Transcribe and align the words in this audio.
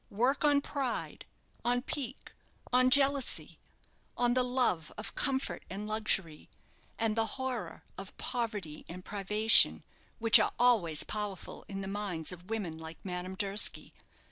Work 0.09 0.43
on 0.43 0.61
pride, 0.61 1.25
on 1.63 1.83
pique, 1.83 2.31
on 2.73 2.89
jealousy, 2.89 3.59
on 4.17 4.33
the 4.33 4.41
love 4.41 4.91
of 4.97 5.13
comfort 5.13 5.61
and 5.69 5.85
luxury, 5.85 6.49
and 6.97 7.15
the 7.15 7.27
horror 7.37 7.83
of 7.99 8.17
poverty 8.17 8.83
and 8.89 9.05
privation, 9.05 9.83
which 10.17 10.39
are 10.39 10.53
always 10.57 11.03
powerful 11.03 11.65
in 11.67 11.81
the 11.81 11.87
minds 11.87 12.31
of 12.31 12.49
women 12.49 12.79
like 12.79 12.97
Madame 13.03 13.35
Durski. 13.35 13.93